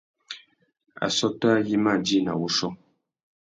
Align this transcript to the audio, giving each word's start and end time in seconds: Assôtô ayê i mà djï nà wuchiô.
Assôtô 1.05 1.47
ayê 1.55 1.75
i 1.75 1.77
mà 1.83 1.93
djï 2.05 2.17
nà 2.21 2.33
wuchiô. 2.39 2.69